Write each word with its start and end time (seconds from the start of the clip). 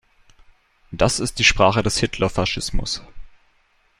Das 0.89 1.19
ist 1.19 1.37
die 1.37 1.43
Sprache 1.43 1.83
des 1.83 1.99
Hitler-Faschismus! 1.99 3.03